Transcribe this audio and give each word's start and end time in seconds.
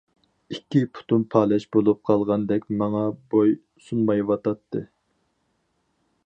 ئىككى 0.53 0.79
پۇتۇم 0.99 1.25
پالەچ 1.35 1.67
بولۇپ 1.77 1.99
قالغاندەك، 2.09 2.65
ماڭا 2.79 3.03
بوي 3.35 3.53
سۇنمايۋاتاتتى. 3.89 4.83